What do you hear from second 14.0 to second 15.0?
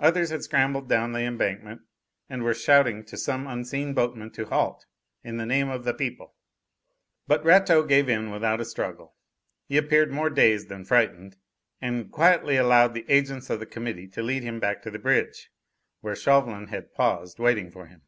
to lead him back to the